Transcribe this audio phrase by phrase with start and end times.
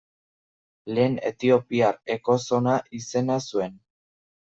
[0.93, 3.83] Lehen Etiopiar ekozona izena zuen.